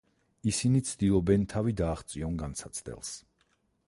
[0.51, 3.13] ისინი ცდილობენ თავი დააღწიონ განსაცდელს.